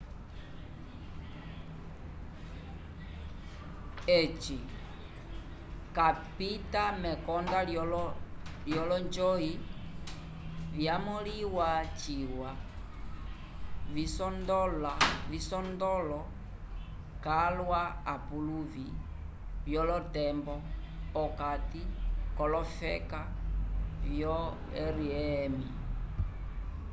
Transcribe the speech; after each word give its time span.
eci 4.19 4.57
capita 5.97 6.83
mekonda 7.03 7.59
lyolonjoyi 8.69 9.51
vyamõliwa 10.75 11.69
ciwa 11.99 12.51
visondolo 15.31 16.19
calwa 17.25 17.81
apuluvi 18.13 18.85
vyolotembo 19.65 20.55
p'okati 21.13 21.81
k'olofeka 22.35 23.21
vyo 24.05 24.37
rem 24.97 25.53